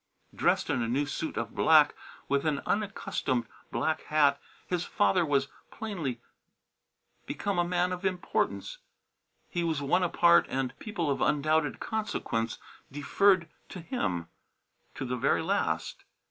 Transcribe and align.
Dressed 0.33 0.71
in 0.71 0.81
a 0.81 0.87
new 0.87 1.05
suit 1.05 1.37
of 1.37 1.53
black, 1.53 1.93
with 2.27 2.43
an 2.43 2.63
unaccustomed 2.65 3.45
black 3.71 4.01
hat, 4.05 4.41
his 4.65 4.83
father 4.83 5.23
was 5.23 5.47
plainly 5.69 6.19
become 7.27 7.59
a 7.59 7.63
man 7.63 7.91
of 7.91 8.03
importance. 8.03 8.79
He 9.47 9.63
was 9.63 9.79
one 9.83 10.01
apart, 10.01 10.47
and 10.49 10.73
people 10.79 11.11
of 11.11 11.21
undoubted 11.21 11.79
consequence 11.79 12.57
deferred 12.91 13.47
to 13.69 13.79
him 13.79 14.27
to 14.95 15.05
the 15.05 15.17
very 15.17 15.43
last. 15.43 16.03